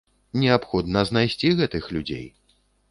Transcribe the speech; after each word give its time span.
Неабходна 0.43 1.05
знайсці 1.11 1.55
гэтых 1.61 1.83
людзей. 1.99 2.27